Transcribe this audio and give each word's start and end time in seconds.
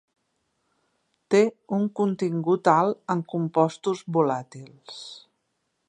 Té 1.35 1.41
un 1.77 1.85
contingut 1.99 2.71
alt 2.75 2.99
en 3.17 3.23
compostos 3.35 4.03
volàtils. 4.17 5.03